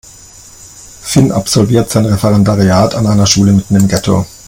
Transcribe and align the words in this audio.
Finn 1.03 1.31
absolviert 1.31 1.91
sein 1.91 2.07
Referendariat 2.07 2.95
an 2.95 3.05
einer 3.05 3.27
Schule 3.27 3.51
mitten 3.51 3.75
im 3.75 3.87
Ghetto. 3.87 4.25